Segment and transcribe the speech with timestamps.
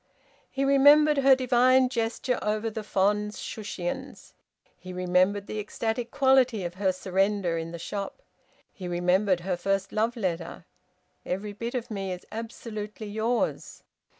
[0.49, 4.33] He remembered her divine gesture over the fond Shushions.
[4.75, 8.23] He remembered the ecstatic quality of her surrender in the shop.
[8.73, 10.65] He remembered her first love letter:
[11.23, 13.83] "Every bit of me is absolutely yours."